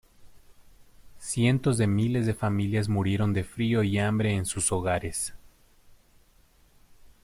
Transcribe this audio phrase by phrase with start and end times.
[1.19, 5.35] Cientos de miles de familias murieron de frío y hambre en sus hogares.